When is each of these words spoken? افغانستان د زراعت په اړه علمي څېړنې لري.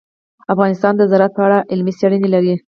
افغانستان 0.53 0.93
د 0.97 1.01
زراعت 1.11 1.31
په 1.35 1.41
اړه 1.47 1.57
علمي 1.71 1.93
څېړنې 1.99 2.29
لري. 2.35 2.55